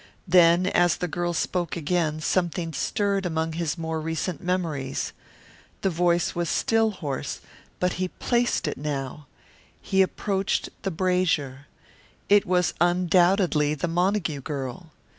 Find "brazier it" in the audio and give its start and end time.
10.89-12.47